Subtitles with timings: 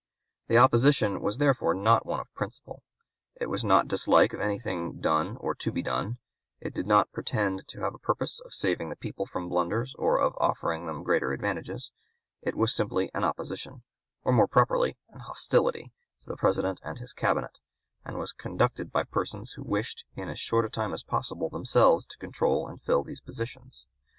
[0.47, 2.81] The opposition was therefore not one of principle;
[3.39, 6.17] it was not dislike of anything done or to be done;
[6.59, 10.17] it did not pretend to have a purpose of saving the people from blunders or
[10.19, 11.91] of offering them greater advantages.
[12.41, 13.83] It was simply an opposition,
[14.23, 17.59] or more properly an hostility, to the President and his Cabinet,
[18.03, 22.07] and was conducted by persons who wished in as short a time as possible themselves
[22.07, 23.85] to control and fill those positions.